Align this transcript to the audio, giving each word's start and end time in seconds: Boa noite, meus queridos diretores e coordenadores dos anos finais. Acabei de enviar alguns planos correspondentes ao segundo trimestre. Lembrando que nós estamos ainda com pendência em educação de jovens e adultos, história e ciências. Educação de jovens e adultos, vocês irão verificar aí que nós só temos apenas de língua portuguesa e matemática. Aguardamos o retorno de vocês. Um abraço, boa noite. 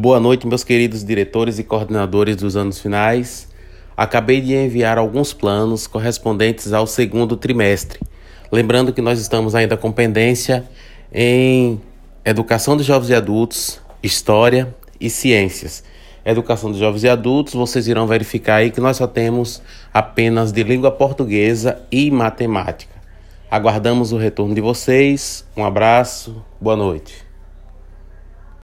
Boa 0.00 0.20
noite, 0.20 0.46
meus 0.46 0.62
queridos 0.62 1.02
diretores 1.02 1.58
e 1.58 1.64
coordenadores 1.64 2.36
dos 2.36 2.56
anos 2.56 2.78
finais. 2.78 3.48
Acabei 3.96 4.40
de 4.40 4.54
enviar 4.54 4.96
alguns 4.96 5.32
planos 5.32 5.88
correspondentes 5.88 6.72
ao 6.72 6.86
segundo 6.86 7.36
trimestre. 7.36 7.98
Lembrando 8.52 8.92
que 8.92 9.02
nós 9.02 9.18
estamos 9.18 9.56
ainda 9.56 9.76
com 9.76 9.90
pendência 9.90 10.64
em 11.12 11.80
educação 12.24 12.76
de 12.76 12.84
jovens 12.84 13.10
e 13.10 13.14
adultos, 13.16 13.80
história 14.00 14.72
e 15.00 15.10
ciências. 15.10 15.82
Educação 16.24 16.70
de 16.70 16.78
jovens 16.78 17.02
e 17.02 17.08
adultos, 17.08 17.54
vocês 17.54 17.88
irão 17.88 18.06
verificar 18.06 18.58
aí 18.58 18.70
que 18.70 18.80
nós 18.80 18.98
só 18.98 19.06
temos 19.08 19.60
apenas 19.92 20.52
de 20.52 20.62
língua 20.62 20.92
portuguesa 20.92 21.82
e 21.90 22.08
matemática. 22.08 22.94
Aguardamos 23.50 24.12
o 24.12 24.16
retorno 24.16 24.54
de 24.54 24.60
vocês. 24.60 25.44
Um 25.56 25.64
abraço, 25.64 26.40
boa 26.60 26.76
noite. 26.76 27.27